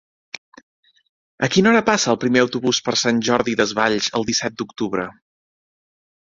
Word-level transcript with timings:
A 1.47 1.49
quina 1.55 1.71
hora 1.73 1.83
passa 1.91 2.09
el 2.15 2.17
primer 2.25 2.43
autobús 2.47 2.81
per 2.89 2.95
Sant 3.03 3.21
Jordi 3.29 3.55
Desvalls 3.63 4.11
el 4.21 4.29
disset 4.33 4.59
d'octubre? 4.63 5.09